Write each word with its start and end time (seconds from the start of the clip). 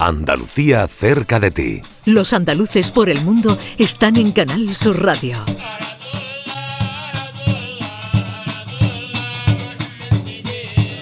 Andalucía 0.00 0.88
cerca 0.88 1.38
de 1.38 1.50
ti. 1.50 1.82
Los 2.06 2.32
andaluces 2.32 2.90
por 2.90 3.10
el 3.10 3.20
mundo 3.20 3.58
están 3.76 4.16
en 4.16 4.32
Canal 4.32 4.74
Sur 4.74 5.04
Radio. 5.04 5.36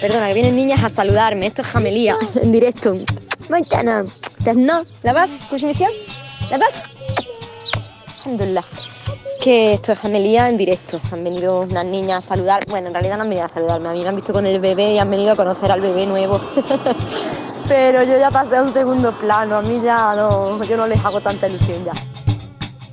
Perdona, 0.01 0.27
que 0.27 0.33
vienen 0.33 0.57
niñas 0.57 0.83
a 0.83 0.89
saludarme. 0.89 1.47
Esto 1.47 1.61
es 1.61 1.69
jamelía, 1.69 2.17
en 2.41 2.51
directo. 2.51 2.93
Mañana. 3.47 4.03
No, 4.53 4.85
¿la 5.03 5.13
vas? 5.13 5.31
misión? 5.63 5.91
¿La 6.51 6.57
vas? 6.57 6.73
Alhamdulillah. 8.25 8.65
Que 9.41 9.73
esto 9.73 9.93
es 9.93 9.99
jamelía 9.99 10.49
en 10.49 10.57
directo. 10.57 10.99
Han 11.11 11.23
venido 11.23 11.61
unas 11.61 11.85
niñas 11.85 12.25
a 12.25 12.35
saludar. 12.35 12.63
Bueno, 12.67 12.87
en 12.87 12.93
realidad 12.93 13.15
no 13.15 13.23
han 13.23 13.29
venido 13.29 13.45
a 13.45 13.49
saludarme. 13.49 13.87
A 13.87 13.93
mí 13.93 14.01
me 14.01 14.07
han 14.09 14.15
visto 14.15 14.33
con 14.33 14.45
el 14.45 14.59
bebé 14.59 14.93
y 14.93 14.97
han 14.99 15.09
venido 15.09 15.31
a 15.31 15.35
conocer 15.35 15.71
al 15.71 15.79
bebé 15.79 16.05
nuevo. 16.05 16.41
Pero 17.67 18.03
yo 18.03 18.17
ya 18.17 18.31
pasé 18.31 18.57
a 18.57 18.63
un 18.63 18.73
segundo 18.73 19.11
plano. 19.17 19.55
A 19.55 19.61
mí 19.61 19.79
ya 19.83 20.13
no, 20.15 20.61
yo 20.63 20.75
no 20.75 20.87
les 20.87 21.03
hago 21.05 21.21
tanta 21.21 21.47
ilusión 21.47 21.85
ya. 21.85 21.93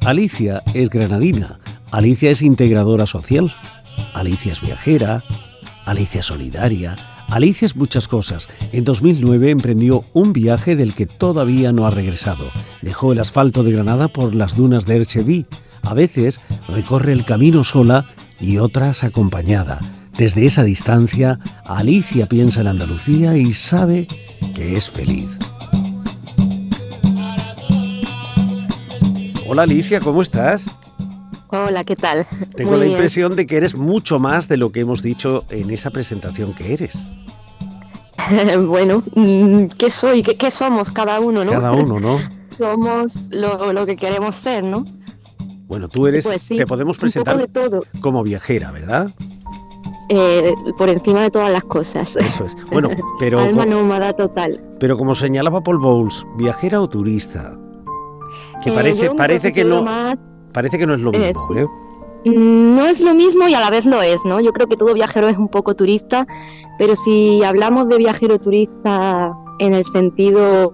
Alicia 0.08 0.62
es 0.72 0.88
granadina. 0.88 1.58
Alicia 1.90 2.30
es 2.30 2.42
integradora 2.42 3.06
social. 3.06 3.52
Alicia 4.14 4.52
es 4.52 4.60
viajera. 4.60 5.24
Alicia 5.84 6.20
es 6.20 6.26
solidaria. 6.26 6.94
Alicia 7.28 7.66
es 7.66 7.74
muchas 7.74 8.06
cosas. 8.06 8.48
En 8.70 8.84
2009 8.84 9.50
emprendió 9.50 10.04
un 10.12 10.32
viaje 10.32 10.76
del 10.76 10.94
que 10.94 11.06
todavía 11.06 11.72
no 11.72 11.86
ha 11.86 11.90
regresado. 11.90 12.44
Dejó 12.82 13.12
el 13.12 13.18
asfalto 13.18 13.64
de 13.64 13.72
Granada 13.72 14.08
por 14.08 14.34
las 14.34 14.54
dunas 14.56 14.86
de 14.86 14.96
Ercheví. 14.96 15.46
A 15.86 15.94
veces 15.94 16.40
recorre 16.68 17.12
el 17.12 17.24
camino 17.24 17.62
sola 17.62 18.06
y 18.40 18.58
otras 18.58 19.04
acompañada. 19.04 19.78
Desde 20.18 20.44
esa 20.44 20.64
distancia, 20.64 21.38
Alicia 21.64 22.26
piensa 22.26 22.60
en 22.60 22.66
Andalucía 22.66 23.36
y 23.36 23.52
sabe 23.52 24.08
que 24.52 24.76
es 24.76 24.90
feliz. 24.90 25.28
Hola 29.46 29.62
Alicia, 29.62 30.00
¿cómo 30.00 30.22
estás? 30.22 30.66
Hola, 31.48 31.84
¿qué 31.84 31.94
tal? 31.94 32.26
Tengo 32.56 32.76
la 32.76 32.86
impresión 32.86 33.36
de 33.36 33.46
que 33.46 33.56
eres 33.56 33.76
mucho 33.76 34.18
más 34.18 34.48
de 34.48 34.56
lo 34.56 34.72
que 34.72 34.80
hemos 34.80 35.02
dicho 35.02 35.44
en 35.50 35.70
esa 35.70 35.90
presentación 35.90 36.52
que 36.52 36.74
eres. 36.74 37.06
bueno, 38.66 39.04
mm, 39.14 39.66
¿qué 39.78 39.88
soy? 39.90 40.24
¿Qué, 40.24 40.50
somos 40.50 40.90
cada 40.90 41.20
uno, 41.20 41.44
no? 41.44 41.52
Cada 41.52 41.70
uno, 41.70 42.00
¿no? 42.00 42.18
somos 42.40 43.14
lo, 43.30 43.86
que 43.86 43.96
queremos 43.96 44.34
ser, 44.34 44.64
¿no? 44.64 44.84
Bueno, 45.66 45.88
tú 45.88 46.06
eres, 46.06 46.24
pues 46.24 46.48
te 46.48 46.66
podemos 46.66 46.96
presentar 46.96 47.48
como 48.00 48.22
viajera, 48.22 48.70
¿verdad? 48.70 49.10
Eh, 50.08 50.54
por 50.78 50.88
encima 50.88 51.22
de 51.22 51.30
todas 51.30 51.52
las 51.52 51.64
cosas. 51.64 52.14
Eso 52.14 52.44
es. 52.44 52.56
Bueno, 52.70 52.90
pero... 53.18 53.40
Alma 53.40 53.66
nómada 53.66 54.12
total. 54.12 54.62
Pero 54.78 54.96
como 54.96 55.14
señalaba 55.14 55.62
Paul 55.62 55.78
Bowles, 55.78 56.24
viajera 56.36 56.80
o 56.80 56.88
turista, 56.88 57.58
que 58.62 58.70
eh, 58.70 58.72
parece, 58.72 59.10
parece 59.10 59.52
que 59.52 59.64
no... 59.64 59.84
Parece 60.52 60.78
que 60.78 60.86
no 60.86 60.94
es 60.94 61.00
lo 61.00 61.12
mismo, 61.12 61.54
¿eh? 61.56 61.66
No 62.24 62.86
es 62.86 63.00
lo 63.02 63.14
mismo 63.14 63.46
y 63.46 63.54
a 63.54 63.60
la 63.60 63.70
vez 63.70 63.84
lo 63.86 64.02
es, 64.02 64.24
¿no? 64.24 64.40
Yo 64.40 64.52
creo 64.52 64.66
que 64.66 64.76
todo 64.76 64.94
viajero 64.94 65.28
es 65.28 65.36
un 65.36 65.48
poco 65.48 65.76
turista, 65.76 66.26
pero 66.78 66.96
si 66.96 67.42
hablamos 67.44 67.88
de 67.88 67.98
viajero 67.98 68.40
turista 68.40 69.32
en 69.58 69.74
el 69.74 69.84
sentido 69.84 70.72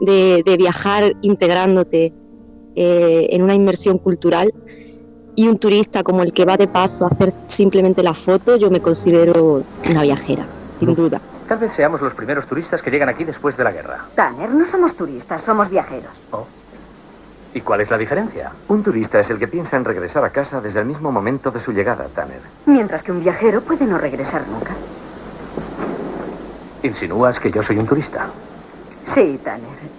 de, 0.00 0.56
viajar 0.56 1.16
integrándote 1.22 2.14
eh, 2.76 3.28
en 3.30 3.42
una 3.42 3.54
inmersión 3.54 3.98
cultural 3.98 4.52
y 5.36 5.48
un 5.48 5.58
turista 5.58 6.02
como 6.02 6.22
el 6.22 6.32
que 6.32 6.44
va 6.44 6.56
de 6.56 6.68
paso 6.68 7.06
a 7.06 7.08
hacer 7.08 7.30
simplemente 7.46 8.02
la 8.02 8.14
foto, 8.14 8.56
yo 8.56 8.70
me 8.70 8.80
considero 8.80 9.62
una 9.84 10.02
viajera, 10.02 10.46
sin 10.70 10.94
duda. 10.94 11.20
Tal 11.48 11.58
vez 11.58 11.74
seamos 11.74 12.00
los 12.00 12.14
primeros 12.14 12.46
turistas 12.46 12.80
que 12.80 12.90
llegan 12.90 13.08
aquí 13.08 13.24
después 13.24 13.56
de 13.56 13.64
la 13.64 13.72
guerra. 13.72 14.06
Tanner, 14.14 14.50
no 14.50 14.70
somos 14.70 14.96
turistas, 14.96 15.42
somos 15.44 15.68
viajeros. 15.68 16.12
Oh. 16.30 16.46
¿Y 17.52 17.60
cuál 17.60 17.82
es 17.82 17.90
la 17.90 17.98
diferencia? 17.98 18.50
Un 18.68 18.82
turista 18.82 19.20
es 19.20 19.30
el 19.30 19.38
que 19.38 19.46
piensa 19.46 19.76
en 19.76 19.84
regresar 19.84 20.24
a 20.24 20.30
casa 20.30 20.60
desde 20.60 20.80
el 20.80 20.86
mismo 20.86 21.12
momento 21.12 21.50
de 21.50 21.60
su 21.60 21.72
llegada, 21.72 22.06
Tanner. 22.14 22.40
Mientras 22.66 23.02
que 23.02 23.12
un 23.12 23.20
viajero 23.22 23.60
puede 23.60 23.84
no 23.84 23.98
regresar 23.98 24.48
nunca. 24.48 24.74
¿Insinúas 26.82 27.38
que 27.38 27.50
yo 27.50 27.62
soy 27.62 27.78
un 27.78 27.86
turista? 27.86 28.30
Sí, 29.14 29.38
Tanner. 29.44 29.93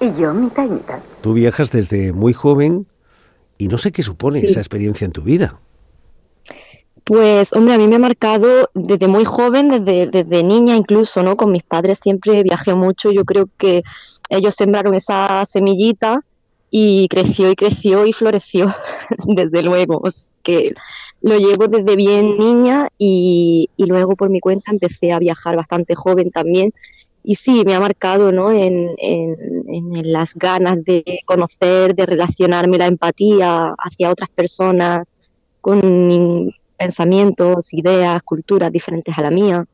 Y 0.00 0.20
yo 0.20 0.34
mitad 0.34 0.64
y 0.64 0.70
mitad. 0.70 0.98
Tú 1.22 1.32
viajas 1.32 1.70
desde 1.70 2.12
muy 2.12 2.32
joven 2.32 2.86
y 3.58 3.68
no 3.68 3.78
sé 3.78 3.92
qué 3.92 4.02
supone 4.02 4.40
esa 4.40 4.60
experiencia 4.60 5.04
en 5.04 5.12
tu 5.12 5.22
vida. 5.22 5.60
Pues, 7.04 7.52
hombre, 7.52 7.74
a 7.74 7.78
mí 7.78 7.86
me 7.86 7.96
ha 7.96 8.00
marcado 8.00 8.68
desde 8.74 9.06
muy 9.06 9.24
joven, 9.24 9.68
desde, 9.68 10.08
desde 10.08 10.42
niña 10.42 10.74
incluso, 10.74 11.22
¿no? 11.22 11.36
Con 11.36 11.52
mis 11.52 11.62
padres 11.62 12.00
siempre 12.00 12.42
viajé 12.42 12.74
mucho. 12.74 13.12
Yo 13.12 13.24
creo 13.24 13.48
que 13.56 13.84
ellos 14.28 14.54
sembraron 14.54 14.94
esa 14.94 15.46
semillita 15.46 16.24
y 16.70 17.06
creció 17.08 17.50
y 17.50 17.56
creció 17.56 18.06
y 18.06 18.12
floreció, 18.12 18.74
desde 19.26 19.62
luego. 19.62 20.02
que 20.42 20.74
lo 21.22 21.38
llevo 21.38 21.68
desde 21.68 21.96
bien 21.96 22.38
niña 22.38 22.88
y, 22.98 23.70
luego 23.78 24.16
por 24.16 24.30
mi 24.30 24.40
cuenta 24.40 24.72
empecé 24.72 25.12
a 25.12 25.18
viajar 25.18 25.56
bastante 25.56 25.94
joven 25.94 26.30
también. 26.30 26.72
Y 27.28 27.34
sí, 27.34 27.64
me 27.66 27.74
ha 27.74 27.80
marcado 27.80 28.30
¿no? 28.30 28.52
en, 28.52 28.94
en, 28.98 30.12
las 30.12 30.34
ganas 30.34 30.84
de 30.84 31.02
conocer, 31.24 31.96
de 31.96 32.06
relacionarme, 32.06 32.78
la 32.78 32.86
empatía 32.86 33.74
hacia 33.78 34.12
otras 34.12 34.30
personas 34.30 35.12
con 35.60 36.54
pensamientos, 36.78 37.74
ideas, 37.74 38.22
culturas 38.22 38.70
diferentes 38.70 39.18
a 39.18 39.22
la 39.22 39.32
mía. 39.32 39.66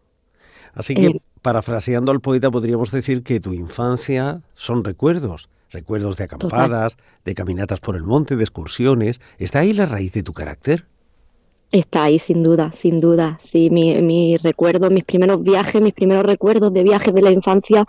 Así 0.72 0.94
que, 0.94 1.06
eh, 1.08 1.20
parafraseando 1.42 2.10
al 2.10 2.20
poeta, 2.20 2.50
podríamos 2.50 2.90
decir 2.90 3.22
que 3.22 3.38
tu 3.38 3.52
infancia 3.52 4.40
son 4.54 4.82
recuerdos 4.82 5.50
recuerdos 5.70 6.16
de 6.16 6.24
acampadas, 6.24 6.96
de 7.24 7.34
caminatas 7.34 7.80
por 7.80 7.96
el 7.96 8.02
monte, 8.02 8.36
de 8.36 8.44
excursiones. 8.44 9.20
¿Está 9.38 9.60
ahí 9.60 9.72
la 9.72 9.86
raíz 9.86 10.12
de 10.12 10.22
tu 10.22 10.32
carácter? 10.32 10.86
Está 11.72 12.04
ahí, 12.04 12.18
sin 12.18 12.42
duda, 12.42 12.70
sin 12.70 13.00
duda. 13.00 13.38
Sí, 13.42 13.70
mi, 13.70 13.94
mi 14.02 14.36
recuerdo, 14.36 14.90
mis 14.90 15.04
primeros 15.04 15.42
viajes, 15.42 15.80
mis 15.80 15.94
primeros 15.94 16.24
recuerdos 16.24 16.72
de 16.72 16.82
viajes 16.82 17.14
de 17.14 17.22
la 17.22 17.30
infancia, 17.30 17.86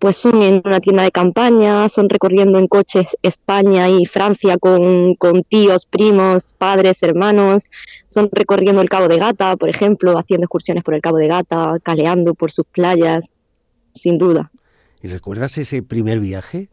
pues 0.00 0.16
son 0.16 0.42
en 0.42 0.62
una 0.64 0.80
tienda 0.80 1.04
de 1.04 1.12
campaña, 1.12 1.88
son 1.88 2.08
recorriendo 2.08 2.58
en 2.58 2.66
coches 2.66 3.16
España 3.22 3.88
y 3.88 4.06
Francia 4.06 4.56
con, 4.58 5.14
con 5.14 5.44
tíos, 5.44 5.86
primos, 5.86 6.54
padres, 6.54 7.02
hermanos, 7.02 7.66
son 8.08 8.30
recorriendo 8.32 8.80
el 8.82 8.88
Cabo 8.88 9.08
de 9.08 9.18
Gata, 9.18 9.56
por 9.56 9.68
ejemplo, 9.68 10.18
haciendo 10.18 10.46
excursiones 10.46 10.82
por 10.82 10.94
el 10.94 11.02
Cabo 11.02 11.18
de 11.18 11.28
Gata, 11.28 11.76
caleando 11.82 12.34
por 12.34 12.50
sus 12.50 12.64
playas, 12.66 13.28
sin 13.94 14.16
duda. 14.18 14.50
¿Y 15.02 15.08
recuerdas 15.08 15.56
ese 15.58 15.82
primer 15.82 16.18
viaje? 16.18 16.68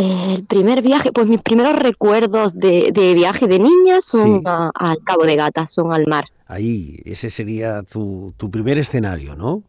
El 0.00 0.44
primer 0.44 0.80
viaje, 0.80 1.12
pues 1.12 1.28
mis 1.28 1.42
primeros 1.42 1.76
recuerdos 1.76 2.58
de, 2.58 2.90
viaje 3.14 3.46
de 3.46 3.58
niña 3.58 4.00
son 4.00 4.42
al 4.46 4.98
Cabo 5.04 5.26
de 5.26 5.36
Gata, 5.36 5.66
son 5.66 5.92
al 5.92 6.06
mar. 6.06 6.24
Ahí, 6.46 7.02
ese 7.04 7.28
sería 7.28 7.82
tu, 7.82 8.32
primer 8.50 8.78
escenario, 8.78 9.36
¿no? 9.36 9.62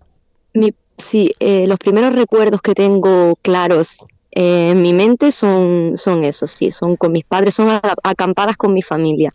sí, 0.97 1.33
eh, 1.39 1.67
los 1.67 1.79
primeros 1.79 2.15
recuerdos 2.15 2.61
que 2.61 2.75
tengo 2.75 3.35
claros 3.41 4.05
en 4.31 4.81
mi 4.81 4.93
mente 4.93 5.33
son, 5.33 5.95
son 5.97 6.23
esos, 6.23 6.51
sí, 6.51 6.71
son 6.71 6.95
con 6.95 7.11
mis 7.11 7.25
padres, 7.25 7.55
son 7.55 7.81
acampadas 8.03 8.55
con 8.55 8.73
mi 8.73 8.81
familia. 8.81 9.31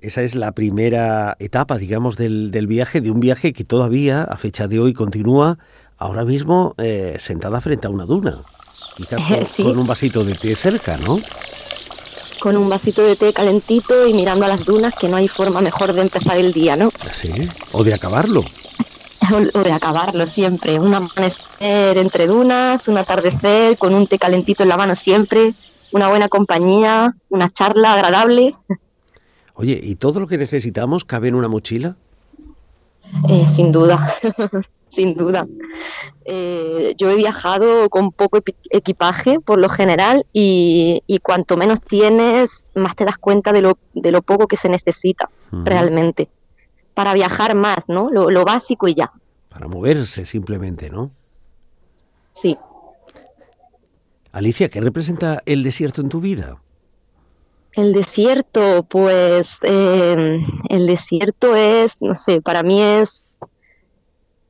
Esa 0.00 0.22
es 0.22 0.34
la 0.34 0.50
primera 0.50 1.36
etapa, 1.38 1.78
digamos, 1.78 2.16
del, 2.16 2.50
viaje, 2.66 3.00
de 3.00 3.12
un 3.12 3.20
viaje 3.20 3.52
que 3.52 3.62
todavía, 3.62 4.24
a 4.24 4.36
fecha 4.36 4.66
de 4.66 4.80
hoy, 4.80 4.94
continúa 4.94 5.58
ahora 5.96 6.24
mismo 6.24 6.74
eh, 6.78 7.16
sentada 7.20 7.60
frente 7.60 7.86
a 7.86 7.90
una 7.90 8.04
duna. 8.04 8.38
Quizás 9.00 9.56
con, 9.56 9.78
un 9.78 9.86
vasito 9.86 10.24
de 10.24 10.34
té 10.34 10.54
cerca, 10.54 10.96
¿no? 10.98 11.18
Con 12.38 12.56
un 12.56 12.68
vasito 12.68 13.02
de 13.02 13.16
té 13.16 13.32
calentito 13.32 14.06
y 14.06 14.12
mirando 14.12 14.44
a 14.44 14.48
las 14.48 14.64
dunas, 14.64 14.94
que 14.94 15.08
no 15.08 15.16
hay 15.16 15.28
forma 15.28 15.60
mejor 15.60 15.94
de 15.94 16.02
empezar 16.02 16.36
el 16.36 16.52
día, 16.52 16.76
¿no? 16.76 16.90
Sí, 17.12 17.32
o 17.72 17.82
de 17.82 17.94
acabarlo. 17.94 18.44
o 19.54 19.58
de 19.62 19.72
acabarlo 19.72 20.26
siempre. 20.26 20.78
Un 20.78 20.94
amanecer 20.94 21.96
entre 21.96 22.26
dunas, 22.26 22.88
un 22.88 22.98
atardecer 22.98 23.78
con 23.78 23.94
un 23.94 24.06
té 24.06 24.18
calentito 24.18 24.64
en 24.64 24.68
la 24.68 24.76
mano 24.76 24.94
siempre, 24.94 25.54
una 25.92 26.08
buena 26.08 26.28
compañía, 26.28 27.14
una 27.30 27.50
charla 27.50 27.94
agradable. 27.94 28.54
Oye, 29.54 29.80
¿y 29.82 29.96
todo 29.96 30.20
lo 30.20 30.26
que 30.26 30.38
necesitamos 30.38 31.04
cabe 31.04 31.28
en 31.28 31.34
una 31.34 31.48
mochila? 31.48 31.96
Eh, 33.28 33.46
sin 33.48 33.72
duda, 33.72 34.08
sin 34.88 35.14
duda. 35.14 35.46
Eh, 36.24 36.94
yo 36.96 37.10
he 37.10 37.16
viajado 37.16 37.88
con 37.90 38.12
poco 38.12 38.38
equipaje 38.70 39.40
por 39.40 39.58
lo 39.58 39.68
general 39.68 40.26
y, 40.32 41.02
cuanto 41.22 41.56
menos 41.56 41.80
tienes, 41.80 42.66
más 42.74 42.96
te 42.96 43.04
das 43.04 43.18
cuenta 43.18 43.52
de 43.52 43.62
lo, 43.62 43.78
de 43.94 44.12
lo 44.12 44.22
poco 44.22 44.46
que 44.46 44.56
se 44.56 44.68
necesita 44.68 45.28
realmente. 45.50 46.28
Para 46.94 47.14
viajar 47.14 47.54
más, 47.54 47.88
¿no? 47.88 48.08
Lo, 48.10 48.44
básico 48.44 48.88
y 48.88 48.94
ya. 48.94 49.12
Para 49.48 49.68
moverse 49.68 50.24
simplemente, 50.24 50.90
¿no? 50.90 51.10
Sí. 52.32 52.56
Alicia, 54.32 54.68
¿qué 54.68 54.80
representa 54.80 55.42
el 55.46 55.62
desierto 55.62 56.00
en 56.00 56.08
tu 56.08 56.20
vida? 56.20 56.60
El 57.74 57.92
desierto, 57.92 58.84
pues 58.84 59.58
eh, 59.62 60.40
el 60.68 60.86
desierto 60.86 61.54
es, 61.54 62.00
no 62.02 62.14
sé, 62.14 62.40
para 62.40 62.62
mí 62.62 62.82
es 62.82 63.32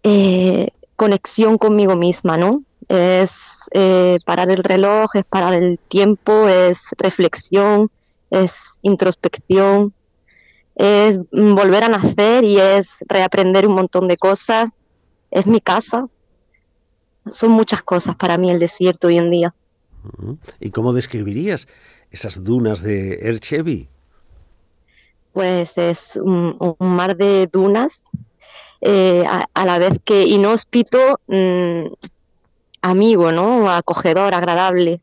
eh, 0.03 0.69
conexión 0.97 1.59
conmigo 1.59 1.97
misma, 1.97 2.39
¿no? 2.39 2.63
es 2.91 3.71
eh, 3.71 4.19
parar 4.25 4.51
el 4.51 4.65
reloj, 4.65 5.15
es 5.15 5.25
parar 5.25 5.55
el 5.55 5.79
tiempo, 5.79 6.49
es 6.49 6.89
reflexión, 6.99 7.89
es 8.31 8.81
introspección, 8.83 9.95
es 10.75 11.17
volver 11.31 11.85
a 11.85 11.89
nacer 11.89 12.43
y 12.43 12.59
es 12.59 12.97
reaprender 13.07 13.69
un 13.69 13.75
montón 13.75 14.09
de 14.09 14.17
cosas. 14.17 14.71
Es 15.31 15.47
mi 15.47 15.61
casa. 15.61 16.09
Son 17.31 17.53
muchas 17.53 17.85
cosas 17.85 18.17
para 18.17 18.39
mí 18.39 18.51
el 18.51 18.59
desierto 18.59 19.07
hoy 19.07 19.19
en 19.19 19.31
día. 19.31 19.55
¿Y 20.59 20.71
cómo 20.71 20.93
describirías 20.93 21.69
esas 22.11 22.45
dunas 22.45 22.83
de 22.83 23.29
Erchevi? 23.29 23.89
Pues 25.33 25.79
es 25.79 26.17
un, 26.17 26.57
mar 26.79 27.17
de 27.17 27.47
dunas, 27.47 28.03
eh, 28.81 29.25
a, 29.27 29.65
la 29.65 29.79
vez 29.79 29.99
que 30.05 30.25
inhóspito, 30.25 31.21
mm, 31.29 31.87
amigo, 32.83 33.31
¿no? 33.31 33.71
Acogedor, 33.71 34.35
agradable. 34.35 35.01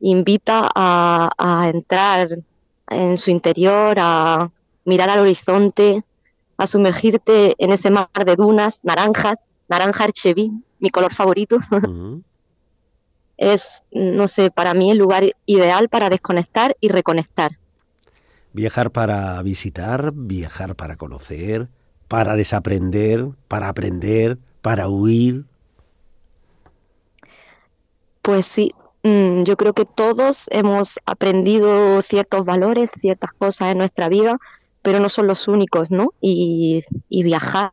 Invita 0.00 0.68
a, 0.74 1.30
a 1.38 1.68
entrar 1.68 2.38
en 2.88 3.16
su 3.16 3.30
interior, 3.30 3.96
a 3.98 4.50
mirar 4.84 5.10
al 5.10 5.20
horizonte, 5.20 6.02
a 6.56 6.66
sumergirte 6.66 7.54
en 7.58 7.72
ese 7.72 7.90
mar 7.90 8.08
de 8.24 8.36
dunas, 8.36 8.80
naranjas, 8.82 9.38
naranja 9.68 10.04
Archeví, 10.04 10.50
mi 10.80 10.90
color 10.90 11.12
favorito. 11.12 11.58
es, 13.36 13.82
no 13.92 14.28
sé, 14.28 14.50
para 14.50 14.74
mí 14.74 14.90
el 14.90 14.98
lugar 14.98 15.24
ideal 15.44 15.88
para 15.88 16.10
desconectar 16.10 16.76
y 16.80 16.88
reconectar. 16.88 17.58
Viajar 18.52 18.90
para 18.90 19.42
visitar, 19.42 20.12
viajar 20.14 20.76
para 20.76 20.96
conocer, 20.96 21.68
para 22.08 22.36
desaprender, 22.36 23.28
para 23.48 23.68
aprender, 23.68 24.38
para 24.62 24.88
huir. 24.88 25.44
Pues 28.22 28.46
sí, 28.46 28.74
mm, 29.02 29.42
yo 29.42 29.56
creo 29.56 29.74
que 29.74 29.84
todos 29.84 30.46
hemos 30.50 30.98
aprendido 31.04 32.00
ciertos 32.02 32.44
valores, 32.44 32.90
ciertas 32.98 33.32
cosas 33.32 33.72
en 33.72 33.78
nuestra 33.78 34.08
vida, 34.08 34.38
pero 34.82 35.00
no 35.00 35.08
son 35.08 35.26
los 35.26 35.48
únicos, 35.48 35.90
¿no? 35.90 36.14
Y, 36.20 36.82
y 37.08 37.22
viajar 37.22 37.72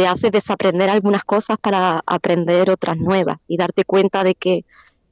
te 0.00 0.06
hace 0.06 0.30
desaprender 0.30 0.88
algunas 0.88 1.24
cosas 1.24 1.58
para 1.60 2.02
aprender 2.06 2.70
otras 2.70 2.96
nuevas 2.96 3.44
y 3.48 3.58
darte 3.58 3.84
cuenta 3.84 4.24
de 4.24 4.34
que 4.34 4.64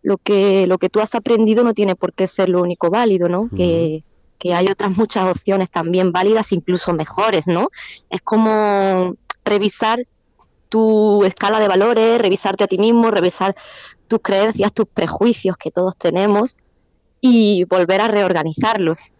lo 0.02 0.16
que, 0.16 0.66
lo 0.66 0.78
que 0.78 0.88
tú 0.88 1.00
has 1.00 1.14
aprendido 1.14 1.62
no 1.62 1.74
tiene 1.74 1.94
por 1.94 2.14
qué 2.14 2.26
ser 2.26 2.48
lo 2.48 2.62
único 2.62 2.88
válido, 2.88 3.28
¿no? 3.28 3.50
que, 3.54 4.02
que 4.38 4.54
hay 4.54 4.64
otras 4.70 4.96
muchas 4.96 5.28
opciones 5.28 5.70
también 5.70 6.10
válidas, 6.10 6.52
incluso 6.52 6.94
mejores, 6.94 7.46
¿no? 7.46 7.68
Es 8.08 8.22
como 8.22 9.14
revisar 9.44 10.06
tu 10.70 11.22
escala 11.24 11.60
de 11.60 11.68
valores, 11.68 12.18
revisarte 12.18 12.64
a 12.64 12.66
ti 12.66 12.78
mismo, 12.78 13.10
revisar 13.10 13.54
tus 14.06 14.20
creencias, 14.22 14.72
tus 14.72 14.86
prejuicios 14.88 15.58
que 15.58 15.70
todos 15.70 15.98
tenemos 15.98 16.60
y 17.20 17.64
volver 17.64 18.00
a 18.00 18.08
reorganizarlos. 18.08 19.12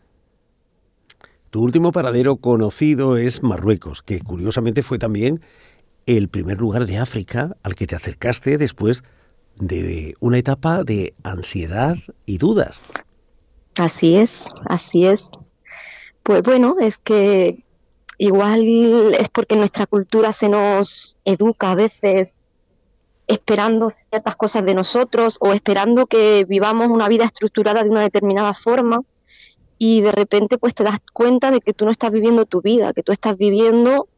Tu 1.51 1.63
último 1.63 1.93
paradero 1.93 2.37
conocido 2.37 3.17
es 3.17 3.43
Marruecos, 3.43 4.03
que 4.03 4.21
curiosamente 4.21 4.83
fue 4.83 4.99
también 4.99 5.41
el 6.05 6.29
primer 6.29 6.59
lugar 6.59 6.85
de 6.85 6.99
África 6.99 7.57
al 7.63 7.75
que 7.75 7.87
te 7.87 7.97
acercaste 7.97 8.59
después 8.59 9.03
de 9.57 10.15
una 10.21 10.39
etapa 10.39 10.85
de 10.85 11.15
ansiedad 11.23 11.97
y 12.27 12.37
dudas. 12.37 12.85
Así 13.79 14.17
es, 14.17 14.45
así 14.67 15.07
es. 15.07 15.31
Pues 16.23 16.43
bueno, 16.43 16.77
es 16.81 16.99
que 16.99 17.65
igual 18.19 19.15
es 19.15 19.31
porque 19.31 19.57
nuestra 19.57 19.87
cultura 19.87 20.33
se 20.33 20.51
nos 20.51 21.17
educa 21.25 21.71
a 21.71 21.75
veces 21.75 22.35
esperando 23.27 23.91
ciertas 23.91 24.37
cosas 24.37 24.65
de 24.67 24.75
nosotros 24.75 25.39
o 25.41 25.55
esperando 25.55 26.07
que 26.07 26.45
vivamos 26.45 26.89
una 26.89 27.09
vida 27.09 27.25
estructurada 27.25 27.83
de 27.83 27.91
una 27.91 28.03
determinada 28.03 28.53
forma 28.53 29.03
y 29.79 30.01
de 30.01 30.11
repente 30.11 30.59
pues 30.59 30.75
te 30.75 30.83
das 30.85 30.99
cuenta 31.13 31.51
de 31.51 31.61
que 31.61 31.73
tú 31.73 31.85
no 31.85 31.91
estás 31.91 32.11
viviendo 32.11 32.45
tu 32.45 32.61
vida, 32.61 32.93
que 32.93 33.03
tú 33.03 33.13
estás 33.13 33.39
viviendo 33.39 34.09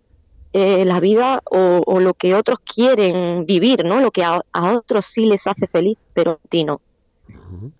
eh, 0.52 0.84
la 0.84 0.98
vida 0.98 1.42
o, 1.44 2.00
lo 2.00 2.14
que 2.14 2.34
otros 2.34 2.58
quieren 2.60 3.46
vivir, 3.46 3.84
¿no? 3.84 4.00
Lo 4.00 4.10
que 4.10 4.24
a, 4.24 4.42
otros 4.52 5.06
sí 5.06 5.26
les 5.26 5.46
hace 5.46 5.66
feliz, 5.66 5.98
pero 6.14 6.40
a 6.44 6.48
ti 6.48 6.64
no. 6.64 6.80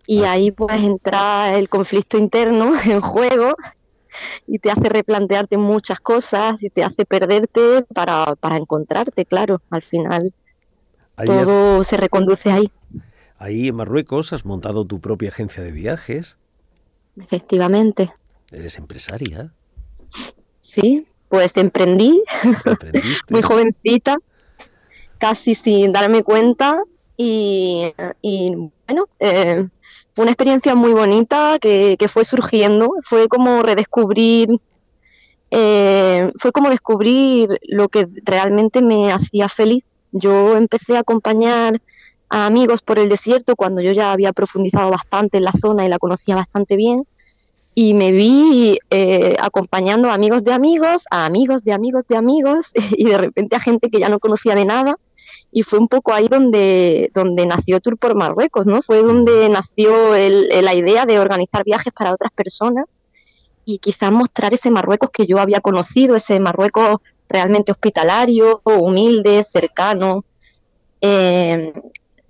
Y 0.06 0.24
ahí 0.24 0.50
pues 0.50 0.80
entra 0.82 1.56
el 1.56 1.68
conflicto 1.68 2.18
interno 2.18 2.72
en 2.84 3.00
juego 3.00 3.56
y 4.46 4.58
te 4.58 4.70
hace 4.70 4.88
replantearte 4.88 5.56
muchas 5.56 6.00
cosas 6.00 6.62
y 6.62 6.70
te 6.70 6.84
hace 6.84 7.04
perderte 7.04 7.84
para, 7.94 8.36
para 8.36 8.56
encontrarte, 8.56 9.24
claro, 9.24 9.62
al 9.70 9.82
final. 9.82 10.32
todo 11.24 11.82
se 11.82 11.96
reconduce 11.96 12.52
ahí. 12.52 12.70
Ahí 13.38 13.68
en 13.68 13.76
Marruecos 13.76 14.32
has 14.32 14.44
montado 14.44 14.84
tu 14.84 15.00
propia 15.00 15.30
agencia 15.30 15.62
de 15.62 15.72
viajes. 15.72 16.36
Efectivamente. 17.16 18.12
¿Eres 18.50 18.78
empresaria? 18.78 19.52
Sí, 20.60 21.06
pues 21.28 21.56
emprendí 21.56 22.22
muy 23.30 23.42
jovencita, 23.42 24.18
casi 25.18 25.54
sin 25.54 25.92
darme 25.92 26.22
cuenta 26.22 26.82
y, 27.22 27.92
bueno, 28.86 29.08
eh, 29.18 29.68
fue 30.14 30.22
una 30.22 30.32
experiencia 30.32 30.74
muy 30.74 30.92
bonita 30.92 31.58
que, 31.60 31.96
fue 32.08 32.24
surgiendo, 32.24 32.94
fue 33.02 33.28
como 33.28 33.62
redescubrir, 33.62 34.48
eh, 35.50 36.32
fue 36.38 36.50
como 36.50 36.70
descubrir 36.70 37.60
lo 37.68 37.88
que 37.90 38.08
realmente 38.24 38.80
me 38.80 39.12
hacía 39.12 39.48
feliz. 39.50 39.84
Yo 40.12 40.56
empecé 40.56 40.96
a 40.96 41.00
acompañar 41.00 41.82
a 42.30 42.46
amigos 42.46 42.80
por 42.80 42.98
el 42.98 43.08
desierto 43.08 43.56
cuando 43.56 43.82
yo 43.82 43.92
ya 43.92 44.12
había 44.12 44.32
profundizado 44.32 44.90
bastante 44.90 45.38
en 45.38 45.44
la 45.44 45.52
zona 45.52 45.84
y 45.84 45.88
la 45.88 45.98
conocía 45.98 46.36
bastante 46.36 46.76
bien. 46.76 47.06
Y 47.74 47.94
me 47.94 48.12
vi 48.12 48.78
eh, 48.90 49.36
acompañando 49.38 50.10
a 50.10 50.14
amigos 50.14 50.44
de 50.44 50.52
amigos, 50.52 51.04
a 51.10 51.26
amigos 51.26 51.64
de 51.64 51.72
amigos 51.72 52.06
de 52.08 52.16
amigos 52.16 52.70
y 52.96 53.04
de 53.04 53.18
repente 53.18 53.56
a 53.56 53.60
gente 53.60 53.90
que 53.90 54.00
ya 54.00 54.08
no 54.08 54.20
conocía 54.20 54.54
de 54.54 54.64
nada. 54.64 54.96
Y 55.52 55.62
fue 55.62 55.78
un 55.78 55.88
poco 55.88 56.12
ahí 56.12 56.28
donde, 56.28 57.10
donde 57.14 57.46
nació 57.46 57.80
Tour 57.80 57.98
por 57.98 58.14
Marruecos, 58.14 58.66
¿no? 58.66 58.82
Fue 58.82 59.02
donde 59.02 59.48
nació 59.48 60.12
la 60.12 60.74
idea 60.74 61.06
de 61.06 61.18
organizar 61.18 61.64
viajes 61.64 61.92
para 61.92 62.12
otras 62.12 62.32
personas 62.32 62.90
y 63.64 63.78
quizás 63.78 64.12
mostrar 64.12 64.54
ese 64.54 64.70
Marruecos 64.70 65.10
que 65.10 65.26
yo 65.26 65.38
había 65.38 65.60
conocido, 65.60 66.16
ese 66.16 66.38
Marruecos 66.40 66.96
realmente 67.28 67.72
hospitalario, 67.72 68.60
humilde, 68.64 69.44
cercano, 69.44 70.24
eh, 71.00 71.72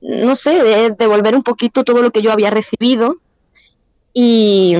no 0.01 0.35
sé, 0.35 0.63
de 0.63 0.91
devolver 0.91 1.35
un 1.35 1.43
poquito 1.43 1.85
todo 1.85 2.03
lo 2.03 2.11
que 2.11 2.23
yo 2.23 2.33
había 2.33 2.51
recibido 2.51 3.17
y, 4.13 4.75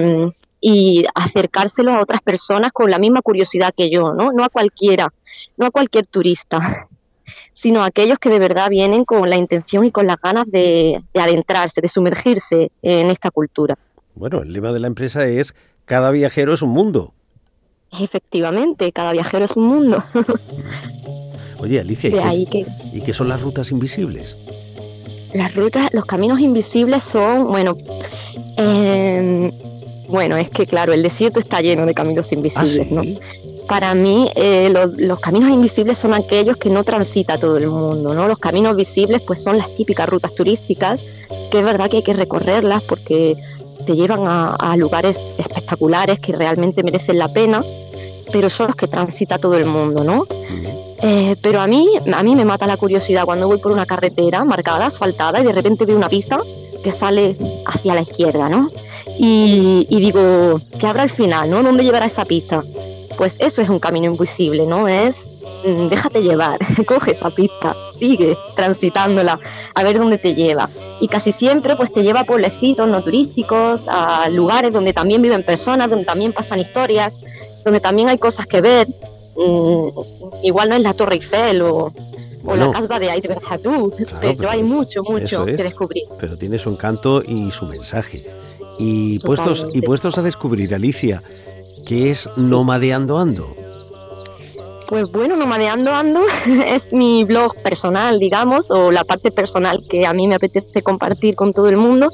y 0.61 1.05
acercárselo 1.15 1.93
a 1.93 2.01
otras 2.01 2.21
personas 2.23 2.73
con 2.73 2.91
la 2.91 2.99
misma 2.99 3.23
curiosidad 3.23 3.75
que 3.77 3.91
yo, 3.91 4.13
¿no? 4.13 4.33
No 4.33 4.45
a 4.45 4.49
cualquiera, 4.49 5.13
no 5.57 5.67
a 5.67 5.71
cualquier 5.71 6.07
turista, 6.07 6.89
sino 7.53 7.83
a 7.83 7.87
aquellos 7.87 8.19
que 8.19 8.31
de 8.31 8.39
verdad 8.39 8.71
vienen 8.71 9.05
con 9.05 9.29
la 9.29 9.37
intención 9.37 9.85
y 9.85 9.91
con 9.91 10.07
las 10.07 10.21
ganas 10.21 10.45
de, 10.47 11.03
de 11.13 11.21
adentrarse, 11.21 11.81
de 11.81 11.89
sumergirse 11.89 12.71
en 12.83 13.11
esta 13.11 13.31
cultura. 13.31 13.79
Bueno, 14.15 14.43
el 14.43 14.53
lema 14.53 14.73
de 14.73 14.81
la 14.81 14.87
empresa 14.87 15.27
es 15.27 15.55
cada 15.85 16.11
viajero 16.11 16.53
es 16.53 16.63
un 16.63 16.71
mundo. 16.71 17.15
Efectivamente, 18.01 18.93
cada 18.93 19.13
viajero 19.13 19.45
es 19.45 19.53
un 19.57 19.67
mundo. 19.67 20.05
Oye, 21.59 21.81
Alicia, 21.81 22.33
¿y 22.33 22.47
qué, 22.47 22.65
¿y 22.93 23.03
qué 23.03 23.13
son 23.13 23.29
las 23.29 23.41
rutas 23.43 23.71
invisibles? 23.71 24.37
Las 25.35 25.55
rutas, 25.55 25.93
los 25.93 26.05
caminos 26.05 26.41
invisibles 26.41 27.05
son, 27.05 27.47
bueno, 27.47 27.77
em, 28.57 29.51
bueno, 30.09 30.37
es 30.37 30.51
que 30.51 30.67
claro, 30.67 30.93
el 30.93 31.03
desierto 31.03 31.39
está 31.39 31.61
lleno 31.61 31.87
de 31.87 31.95
caminos 31.95 32.33
invisibles, 32.33 32.89
¿Ah, 32.91 32.95
¿no? 32.95 33.03
Para 33.69 33.95
mí, 33.95 34.29
eh, 34.35 34.75
los 34.99 35.21
caminos 35.21 35.51
invisibles 35.51 35.97
son 35.97 36.13
aquellos 36.13 36.57
que 36.57 36.71
no 36.71 36.83
transita 36.83 37.39
todo 37.39 37.57
el 37.57 37.69
mundo, 37.69 38.15
¿no? 38.15 38.27
Los 38.27 38.39
caminos 38.39 38.75
visibles, 38.75 39.23
pues 39.23 39.45
son 39.45 39.59
las 39.59 39.73
típicas 39.77 40.09
rutas 40.09 40.35
turísticas, 40.35 41.01
que 41.53 41.61
es 41.61 41.65
verdad 41.65 41.89
que 41.89 41.99
hay 41.99 42.03
que 42.03 42.13
recorrerlas 42.13 42.83
porque 42.83 43.37
te 43.87 43.95
llevan 43.95 44.23
a, 44.27 44.77
lugares 44.77 45.25
espectaculares 45.39 46.19
que 46.19 46.33
realmente 46.33 46.83
merecen 46.83 47.19
la 47.19 47.29
pena, 47.29 47.63
pero 48.33 48.51
son 48.51 48.69
los 48.69 48.77
que 48.77 48.89
transita 48.89 49.39
todo 49.39 49.55
el 49.55 49.67
mundo, 49.67 50.03
¿no? 50.03 50.27
Eh, 51.03 51.37
pero 51.41 51.61
a 51.61 51.67
mí, 51.67 51.89
a 52.13 52.23
mí 52.23 52.37
me 52.37 52.45
mata 52.45 52.67
la 52.67 52.77
curiosidad 52.77 53.25
cuando 53.25 53.47
voy 53.47 53.59
por 53.59 53.73
una 53.73 53.87
carretera 53.87 54.45
marcada, 54.45 54.87
asfaltada, 54.87 55.41
y 55.41 55.45
de 55.45 55.53
repente 55.53 55.87
veo 55.87 55.97
una 55.97 56.09
pista 56.09 56.41
que 56.83 56.91
sale 56.91 57.37
hacia 57.67 57.95
la 57.95 58.03
izquierda, 58.03 58.49
¿no? 58.49 58.71
Y, 59.19 59.87
digo, 59.91 60.61
¿qué 60.79 60.87
habrá 60.87 61.03
al 61.03 61.11
final, 61.11 61.51
no? 61.51 61.63
¿Dónde 61.63 61.85
llevará 61.85 62.07
esa 62.07 62.25
pista? 62.25 62.65
Pues 63.17 63.37
eso 63.39 63.61
es 63.61 63.69
un 63.69 63.79
camino 63.79 64.07
invisible, 64.07 64.65
¿no? 64.67 64.89
Es 64.89 65.29
mm, 65.67 65.89
déjate 65.89 66.23
llevar, 66.23 66.59
coge 66.87 67.11
esa 67.13 67.29
pista, 67.31 67.77
sigue 67.93 68.37
transitándola, 68.57 69.39
a 69.75 69.83
ver 69.83 69.99
dónde 69.99 70.17
te 70.17 70.35
lleva. 70.35 70.71
Y 71.01 71.09
casi 71.09 71.33
siempre 71.33 71.77
pues 71.77 71.93
te 71.93 72.03
lleva 72.03 72.21
a 72.21 72.25
pueblecitos 72.25 72.89
no 72.89 73.03
turísticos, 73.03 73.89
a 73.89 74.29
lugares 74.31 74.73
donde 74.73 74.95
también 74.95 75.21
viven 75.21 75.43
personas, 75.43 75.91
donde 75.91 76.07
también 76.07 76.33
pasan 76.33 76.61
historias, 76.61 77.19
donde 77.63 77.81
también 77.81 78.09
hay 78.09 78.17
cosas 78.17 78.47
que 78.47 78.63
ver, 78.63 78.89
Mm, 79.37 79.89
igual 80.45 80.69
no 80.69 80.75
es 80.77 80.83
la 80.83 80.95
Torre 80.95 81.15
Eiffel 81.15 81.63
o, 81.63 81.93
o 82.45 82.57
la 82.57 82.71
casba 82.71 82.99
de 82.99 83.11
Ait 83.11 83.27
tú, 83.63 83.93
pero, 84.21 84.51
hay 84.51 84.63
mucho, 84.63 85.03
mucho 85.03 85.45
que 85.45 85.57
descubrir. 85.57 86.05
Pero 86.19 86.37
tiene 86.37 86.59
su 86.59 86.71
encanto 86.71 87.23
y 87.27 87.51
su 87.51 87.67
mensaje. 87.67 88.27
Y 88.79 89.19
puestos, 89.19 89.67
y 89.73 89.83
puestos 89.83 90.17
a 90.19 90.23
descubrir, 90.23 90.75
Alicia, 90.75 91.23
¿qué 91.87 92.11
es 92.11 92.29
Nomadeando 92.37 93.19
Ando? 93.19 93.57
Pues 94.89 95.11
bueno, 95.13 95.37
Nomadeando 95.37 95.93
Ando 95.93 96.23
es 96.67 96.93
mi 96.93 97.25
blog 97.25 97.55
personal, 97.63 98.19
digamos, 98.19 98.71
o 98.71 98.91
la 98.91 99.05
parte 99.05 99.31
personal 99.31 99.85
que 99.89 100.07
a 100.07 100.13
mí 100.13 100.27
me 100.27 100.35
apetece 100.35 100.83
compartir 100.83 101.35
con 101.35 101.53
todo 101.53 101.69
el 101.69 101.77
mundo 101.77 102.11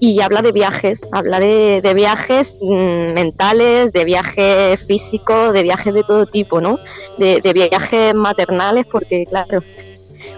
y 0.00 0.20
habla 0.20 0.42
de 0.42 0.52
viajes, 0.52 1.00
habla 1.12 1.40
de, 1.40 1.92
viajes 1.94 2.56
mm, 2.60 3.12
mentales, 3.14 3.92
de 3.92 4.04
viajes 4.04 4.84
físicos, 4.84 5.52
de 5.52 5.62
viajes 5.62 5.92
de 5.94 6.04
todo 6.04 6.26
tipo, 6.26 6.60
¿no? 6.60 6.78
De, 7.18 7.40
viajes 7.52 8.14
maternales, 8.14 8.86
porque 8.86 9.26
claro, 9.26 9.62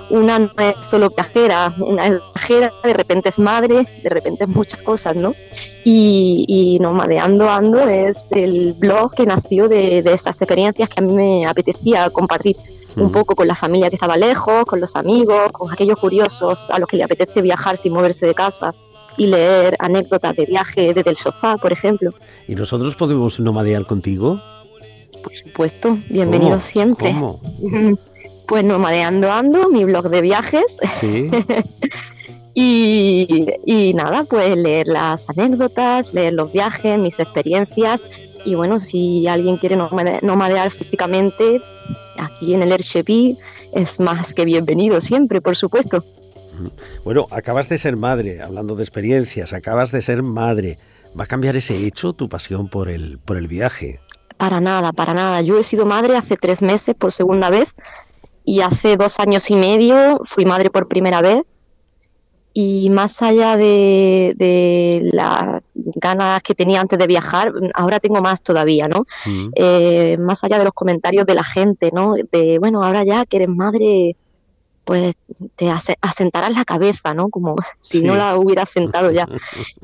una 0.09 0.39
no 0.39 0.51
es 0.59 0.85
solo 0.85 1.11
viajera, 1.11 1.75
una 1.79 2.07
es 2.07 2.21
viajera, 2.35 2.73
de 2.83 2.93
repente 2.93 3.29
es 3.29 3.39
madre, 3.39 3.87
de 4.03 4.09
repente 4.09 4.45
es 4.45 4.51
muchas 4.51 4.81
cosas, 4.81 5.15
¿no? 5.15 5.35
Y, 5.85 6.45
y 6.49 6.79
Nomadeando 6.79 7.51
Ando 7.51 7.87
es 7.87 8.27
el 8.31 8.75
blog 8.75 9.15
que 9.15 9.27
nació 9.27 9.69
de, 9.69 9.99
esas 9.99 10.41
experiencias 10.41 10.89
que 10.89 11.01
a 11.01 11.03
mí 11.03 11.13
me 11.13 11.47
apetecía 11.47 12.09
compartir 12.11 12.57
un 12.97 13.13
poco 13.13 13.37
con 13.37 13.47
la 13.47 13.55
familia 13.55 13.89
que 13.89 13.97
estaba 13.97 14.17
lejos, 14.17 14.65
con 14.65 14.81
los 14.81 14.97
amigos, 14.97 15.53
con 15.53 15.73
aquellos 15.73 15.99
curiosos 15.99 16.69
a 16.71 16.79
los 16.79 16.89
que 16.89 16.97
le 16.97 17.05
apetece 17.05 17.41
viajar 17.41 17.77
sin 17.77 17.93
moverse 17.93 18.27
de 18.27 18.35
casa 18.35 18.75
y 19.17 19.27
leer 19.27 19.77
anécdotas 19.79 20.37
de 20.37 20.47
viaje 20.47 20.95
desde 20.95 21.11
el 21.11 21.17
sofá, 21.17 21.57
por 21.57 21.73
ejemplo. 21.73 22.13
¿Y 22.49 22.55
nosotros 22.55 22.97
podemos 22.97 23.41
nomadear 23.41 23.87
contigo? 23.87 24.41
Por 25.23 25.35
supuesto, 25.35 25.99
bienvenido 26.09 26.61
siempre. 26.61 27.13
¿Cómo? 27.13 27.41
Pues 28.47 28.65
nomadeando 28.65 29.31
ando, 29.31 29.69
mi 29.69 29.85
blog 29.85 30.11
de 30.11 30.23
viajes. 30.23 30.65
Sí. 30.99 31.31
y, 32.55 33.47
y 33.65 33.95
nada, 33.95 34.25
pues 34.25 34.57
leer 34.57 34.89
las 34.89 35.31
anécdotas, 35.31 36.13
leer 36.13 36.33
los 36.33 36.53
viajes, 36.53 36.99
mis 36.99 37.21
experiencias. 37.21 38.03
Y 38.45 38.57
bueno, 38.57 38.81
si 38.81 39.29
alguien 39.29 39.57
quiere 39.57 39.77
nomadear 39.77 40.73
físicamente, 40.73 41.63
aquí 42.19 42.53
en 42.53 42.63
el 42.63 42.73
Airship 42.73 43.37
es 43.73 44.01
más 44.01 44.35
que 44.35 44.45
bienvenido 44.45 45.01
siempre, 45.01 45.41
por 45.41 45.55
supuesto. 45.55 46.05
Bueno, 47.05 47.27
acabas 47.31 47.69
de 47.69 47.79
ser 47.79 47.97
madre, 47.97 48.43
hablando 48.43 48.77
de 48.77 48.83
experiencias, 48.83 49.53
acabas 49.53 49.93
de 49.93 50.03
ser 50.03 50.23
madre. 50.23 50.79
¿Va 51.19 51.25
a 51.25 51.27
cambiar 51.27 51.57
ese 51.57 51.87
hecho, 51.87 52.13
tu 52.13 52.29
pasión 52.29 52.69
por 52.69 52.89
el, 52.89 53.19
por 53.19 53.37
el 53.37 53.49
viaje? 53.49 54.01
Para 54.37 54.61
nada, 54.61 54.93
para 54.93 55.13
nada. 55.13 55.41
Yo 55.43 55.59
he 55.59 55.65
sido 55.65 55.85
madre 55.87 56.17
hace 56.17 56.37
tres 56.37 56.63
meses 56.63 56.95
por 56.97 57.13
segunda 57.13 57.51
vez 57.51 57.69
y 58.45 58.61
hace 58.61 58.97
dos 58.97 59.21
años 59.21 59.51
y 59.51 59.57
medio 59.57 60.21
fui 60.25 60.45
madre 60.45 60.71
por 60.71 60.89
primera 60.89 61.21
vez. 61.21 61.43
Y 62.53 62.91
más 62.91 63.23
allá 63.23 63.57
de, 63.57 64.35
de 64.37 65.09
las 65.13 65.63
ganas 65.75 66.43
que 66.43 66.55
tenía 66.55 66.81
antes 66.81 66.99
de 66.99 67.07
viajar, 67.07 67.53
ahora 67.75 68.01
tengo 68.01 68.21
más 68.21 68.43
todavía, 68.43 68.89
¿no? 68.89 69.07
Eh, 69.55 70.17
más 70.19 70.43
allá 70.43 70.59
de 70.59 70.65
los 70.65 70.75
comentarios 70.75 71.27
de 71.27 71.35
la 71.35 71.45
gente, 71.45 71.91
¿no? 71.93 72.15
De, 72.33 72.59
bueno, 72.59 72.83
ahora 72.83 73.05
ya 73.05 73.25
que 73.25 73.37
eres 73.37 73.51
madre, 73.51 74.17
pues 74.85 75.15
te 75.57 75.71
asentarás 76.01 76.53
la 76.55 76.65
cabeza, 76.65 77.15
¿no? 77.15 77.29
Como 77.29 77.57
si 77.81 78.03
no 78.03 78.17
la 78.17 78.37
hubiera 78.37 78.67
sentado 78.67 79.11
ya. 79.11 79.27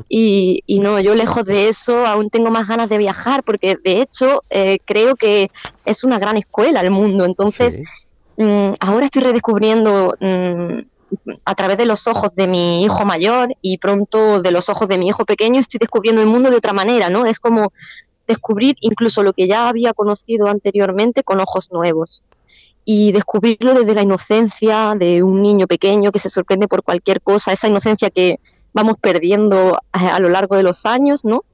Y, 0.08 0.62
y, 0.66 0.80
no, 0.80 1.00
yo 1.00 1.14
lejos 1.14 1.44
de 1.44 1.68
eso 1.68 2.06
aún 2.06 2.30
tengo 2.30 2.50
más 2.50 2.68
ganas 2.68 2.88
de 2.88 2.98
viajar 2.98 3.42
porque 3.42 3.76
de 3.82 4.00
hecho 4.00 4.42
eh, 4.50 4.78
creo 4.84 5.16
que 5.16 5.50
es 5.84 6.04
una 6.04 6.18
gran 6.18 6.36
escuela 6.36 6.80
el 6.80 6.90
mundo. 6.90 7.24
Entonces, 7.24 7.80
mm, 8.36 8.74
ahora 8.78 9.06
estoy 9.06 9.22
redescubriendo 9.22 10.14
mm, 10.20 10.78
a 11.44 11.54
través 11.54 11.78
de 11.78 11.86
los 11.86 12.06
ojos 12.06 12.34
de 12.34 12.46
mi 12.46 12.84
hijo 12.84 13.04
mayor 13.04 13.54
y 13.62 13.78
pronto 13.78 14.40
de 14.40 14.50
los 14.50 14.68
ojos 14.68 14.88
de 14.88 14.98
mi 14.98 15.08
hijo 15.08 15.24
pequeño 15.24 15.60
estoy 15.60 15.78
descubriendo 15.78 16.20
el 16.22 16.28
mundo 16.28 16.50
de 16.50 16.56
otra 16.56 16.72
manera, 16.72 17.10
¿no? 17.10 17.26
Es 17.26 17.40
como 17.40 17.72
descubrir 18.26 18.76
incluso 18.80 19.22
lo 19.22 19.32
que 19.32 19.48
ya 19.48 19.68
había 19.68 19.92
conocido 19.92 20.46
anteriormente 20.46 21.22
con 21.22 21.40
ojos 21.40 21.70
nuevos 21.72 22.22
y 22.88 23.10
descubrirlo 23.10 23.74
desde 23.74 23.96
la 23.96 24.02
inocencia 24.02 24.94
de 24.96 25.20
un 25.20 25.42
niño 25.42 25.66
pequeño 25.66 26.12
que 26.12 26.20
se 26.20 26.30
sorprende 26.30 26.68
por 26.68 26.84
cualquier 26.84 27.20
cosa, 27.20 27.52
esa 27.52 27.66
inocencia 27.66 28.10
que 28.10 28.38
vamos 28.72 28.96
perdiendo 29.00 29.76
a, 29.90 30.20
lo 30.20 30.28
largo 30.28 30.56
de 30.56 30.62
los 30.62 30.86
años, 30.86 31.24
¿no? 31.24 31.44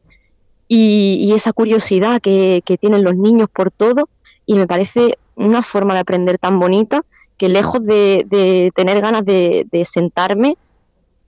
Y, 0.69 1.33
esa 1.35 1.55
curiosidad 1.55 2.21
que, 2.21 2.63
tienen 2.79 3.03
los 3.03 3.17
niños 3.17 3.49
por 3.49 3.71
todo, 3.71 4.11
y 4.45 4.59
me 4.59 4.67
parece 4.67 5.17
una 5.35 5.63
forma 5.63 5.95
de 5.95 6.01
aprender 6.01 6.39
tan 6.39 6.61
bonita 6.61 7.03
que 7.39 7.49
lejos 7.49 7.83
de, 7.83 8.71
tener 8.75 9.01
ganas 9.01 9.25
de, 9.25 9.87
sentarme, 9.91 10.59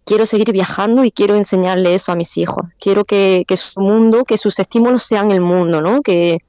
quiero 0.04 0.26
seguir 0.26 0.52
viajando 0.52 1.02
y 1.04 1.12
quiero 1.12 1.34
enseñarle 1.34 1.94
eso 1.94 2.12
a 2.12 2.16
mis 2.16 2.36
hijos. 2.36 2.66
Quiero 2.78 3.06
que, 3.06 3.44
que 3.48 3.56
su 3.56 3.80
mundo, 3.80 4.24
que 4.26 4.36
sus 4.36 4.58
estímulos 4.58 5.02
sean 5.02 5.30
el 5.30 5.40
mundo, 5.40 5.80
¿no? 5.80 6.02
Que, 6.02 6.42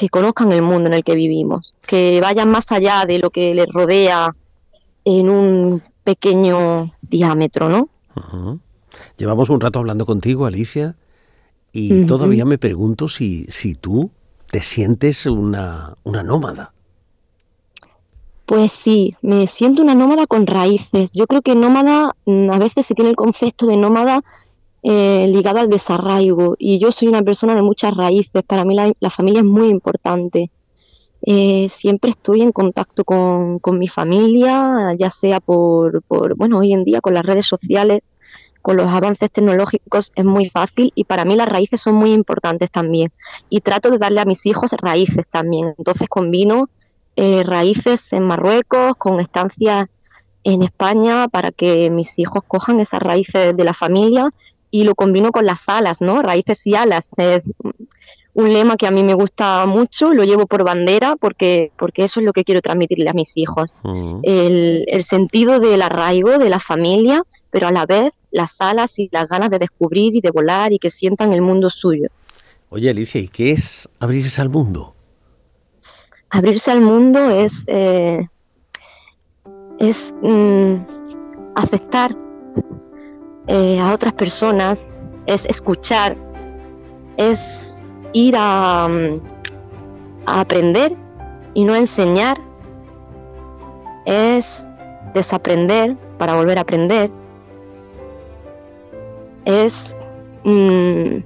que 0.00 0.08
conozcan 0.08 0.50
el 0.50 0.62
mundo 0.62 0.88
en 0.88 0.94
el 0.94 1.04
que 1.04 1.14
vivimos, 1.14 1.74
que 1.86 2.22
vayan 2.22 2.48
más 2.50 2.72
allá 2.72 3.04
de 3.04 3.18
lo 3.18 3.28
que 3.28 3.54
les 3.54 3.66
rodea 3.68 4.34
en 5.04 5.28
un 5.28 5.82
pequeño 6.04 6.90
diámetro, 7.02 7.68
¿no? 7.68 7.90
Llevamos 9.18 9.50
un 9.50 9.60
rato 9.60 9.78
hablando 9.78 10.06
contigo, 10.06 10.46
Alicia, 10.46 10.96
y 11.70 12.06
todavía 12.06 12.46
me 12.46 12.56
pregunto 12.56 13.08
si, 13.08 13.44
si 13.48 13.74
tú 13.74 14.10
te 14.50 14.62
sientes 14.62 15.26
una, 15.26 15.96
una 16.02 16.22
nómada. 16.22 16.72
Pues 18.46 18.72
sí, 18.72 19.16
me 19.20 19.46
siento 19.46 19.82
una 19.82 19.94
nómada 19.94 20.26
con 20.26 20.46
raíces. 20.46 21.10
Yo 21.12 21.26
creo 21.26 21.42
que 21.42 21.54
nómada, 21.54 22.16
mm, 22.24 22.50
a 22.50 22.58
veces 22.58 22.86
se 22.86 22.94
tiene 22.94 23.10
el 23.10 23.16
concepto 23.16 23.66
de 23.66 23.76
nómada 23.76 24.24
eh, 24.82 25.26
ligada 25.28 25.60
al 25.60 25.68
desarraigo 25.68 26.56
y 26.58 26.78
yo 26.78 26.90
soy 26.90 27.08
una 27.08 27.22
persona 27.22 27.54
de 27.54 27.62
muchas 27.62 27.94
raíces, 27.96 28.42
para 28.42 28.64
mí 28.64 28.74
la, 28.74 29.10
familia 29.10 29.40
es 29.40 29.46
muy 29.46 29.68
importante. 29.68 30.50
Eh, 31.22 31.68
siempre 31.68 32.10
estoy 32.10 32.40
en 32.40 32.50
contacto 32.50 33.04
con, 33.04 33.58
con 33.58 33.78
mi 33.78 33.88
familia, 33.88 34.94
ya 34.96 35.10
sea 35.10 35.40
por, 35.40 36.02
por, 36.02 36.34
bueno, 36.34 36.58
hoy 36.58 36.72
en 36.72 36.84
día 36.84 37.02
con 37.02 37.12
las 37.12 37.24
redes 37.24 37.46
sociales, 37.46 38.00
con 38.62 38.76
los 38.76 38.86
avances 38.86 39.30
tecnológicos 39.30 40.12
es 40.14 40.24
muy 40.24 40.48
fácil 40.50 40.92
y 40.94 41.04
para 41.04 41.24
mí 41.24 41.34
las 41.36 41.48
raíces 41.48 41.80
son 41.80 41.94
muy 41.94 42.12
importantes 42.12 42.70
también. 42.70 43.12
Y 43.48 43.60
trato 43.60 43.90
de 43.90 43.98
darle 43.98 44.20
a 44.20 44.24
mis 44.24 44.46
hijos 44.46 44.72
raíces 44.72 45.26
también. 45.28 45.74
Entonces 45.78 46.08
combino 46.08 46.68
eh, 47.16 47.42
raíces 47.42 48.12
en 48.12 48.22
Marruecos 48.22 48.96
con 48.96 49.20
estancias 49.20 49.88
en 50.44 50.62
España 50.62 51.28
para 51.28 51.50
que 51.50 51.90
mis 51.90 52.18
hijos 52.18 52.42
cojan 52.46 52.80
esas 52.80 53.00
raíces 53.00 53.56
de 53.56 53.64
la 53.64 53.74
familia 53.74 54.30
y 54.70 54.84
lo 54.84 54.94
combino 54.94 55.32
con 55.32 55.46
las 55.46 55.68
alas, 55.68 56.00
¿no? 56.00 56.22
Raíces 56.22 56.66
y 56.66 56.74
alas. 56.74 57.10
Es 57.16 57.44
un 58.34 58.52
lema 58.52 58.76
que 58.76 58.86
a 58.86 58.90
mí 58.90 59.02
me 59.02 59.14
gusta 59.14 59.66
mucho, 59.66 60.12
lo 60.12 60.24
llevo 60.24 60.46
por 60.46 60.64
bandera 60.64 61.16
porque, 61.16 61.72
porque 61.76 62.04
eso 62.04 62.20
es 62.20 62.26
lo 62.26 62.32
que 62.32 62.44
quiero 62.44 62.62
transmitirle 62.62 63.10
a 63.10 63.12
mis 63.12 63.36
hijos. 63.36 63.70
el, 64.22 64.84
el, 64.86 65.02
sentido 65.02 65.58
del 65.60 65.82
arraigo 65.82 66.38
de 66.38 66.48
la 66.48 66.60
familia, 66.60 67.22
pero 67.50 67.66
a 67.66 67.72
la 67.72 67.86
vez 67.86 68.12
las 68.30 68.60
alas 68.60 68.98
y 68.98 69.08
las 69.12 69.28
ganas 69.28 69.50
de 69.50 69.58
descubrir 69.58 70.14
y 70.14 70.20
de 70.20 70.30
volar 70.30 70.72
y 70.72 70.78
que 70.78 70.90
sientan 70.90 71.32
el 71.32 71.42
mundo 71.42 71.70
suyo. 71.70 72.08
Oye, 72.68 72.88
Alicia, 72.88 73.20
¿y 73.20 73.28
qué 73.28 73.50
es 73.50 73.88
abrirse 73.98 74.40
al 74.40 74.48
mundo? 74.48 74.94
Abrirse 76.30 76.70
al 76.70 76.80
mundo 76.80 77.30
es, 77.30 77.64
eh, 77.66 78.28
es 79.80 80.14
mm, 80.22 80.74
aceptar 81.56 82.16
eh, 83.52 83.80
a 83.80 83.92
otras 83.92 84.12
personas, 84.12 84.88
es 85.26 85.44
escuchar, 85.44 86.16
es 87.16 87.88
ir 88.12 88.36
a, 88.38 88.86
mm, 88.88 89.20
a 90.24 90.40
aprender 90.40 90.94
y 91.52 91.64
no 91.64 91.74
enseñar, 91.74 92.40
es 94.06 94.68
desaprender 95.14 95.96
para 96.16 96.36
volver 96.36 96.58
a 96.58 96.60
aprender, 96.60 97.10
es 99.44 99.96
mm, 100.44 101.16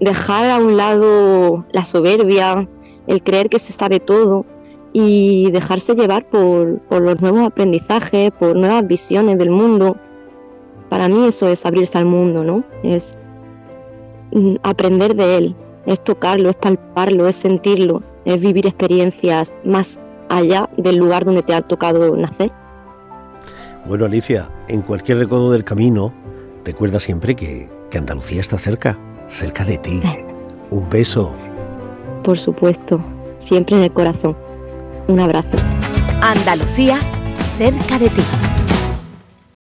dejar 0.00 0.50
a 0.50 0.56
un 0.58 0.76
lado 0.76 1.64
la 1.70 1.84
soberbia, 1.84 2.68
el 3.06 3.22
creer 3.22 3.48
que 3.48 3.60
se 3.60 3.72
sabe 3.72 4.00
todo 4.00 4.46
y 4.92 5.52
dejarse 5.52 5.94
llevar 5.94 6.28
por, 6.28 6.80
por 6.88 7.02
los 7.02 7.20
nuevos 7.20 7.46
aprendizajes, 7.46 8.32
por 8.32 8.56
nuevas 8.56 8.84
visiones 8.84 9.38
del 9.38 9.50
mundo 9.50 9.96
para 10.88 11.08
mí 11.08 11.26
eso 11.26 11.48
es 11.48 11.64
abrirse 11.66 11.98
al 11.98 12.06
mundo, 12.06 12.44
¿no? 12.44 12.64
Es 12.82 13.18
mm, 14.32 14.56
aprender 14.62 15.14
de 15.14 15.36
él, 15.36 15.56
es 15.86 16.02
tocarlo, 16.02 16.50
es 16.50 16.56
palparlo, 16.56 17.28
es 17.28 17.36
sentirlo, 17.36 18.02
es 18.24 18.40
vivir 18.40 18.66
experiencias 18.66 19.54
más 19.64 19.98
allá 20.28 20.68
del 20.76 20.96
lugar 20.96 21.24
donde 21.24 21.42
te 21.42 21.54
ha 21.54 21.60
tocado 21.60 22.16
nacer. 22.16 22.52
Bueno, 23.86 24.04
Alicia, 24.04 24.50
en 24.68 24.82
cualquier 24.82 25.18
recodo 25.18 25.50
del 25.50 25.64
camino, 25.64 26.12
recuerda 26.64 27.00
siempre 27.00 27.34
que, 27.34 27.68
que 27.90 27.98
Andalucía 27.98 28.40
está 28.40 28.58
cerca, 28.58 28.98
cerca 29.28 29.64
de 29.64 29.78
ti. 29.78 30.00
Un 30.70 30.88
beso. 30.88 31.34
Por 32.22 32.38
supuesto, 32.38 33.00
siempre 33.38 33.76
en 33.76 33.84
el 33.84 33.92
corazón. 33.92 34.36
Un 35.06 35.20
abrazo. 35.20 35.56
Andalucía 36.20 37.00
cerca 37.56 37.98
de 37.98 38.10
ti. 38.10 38.22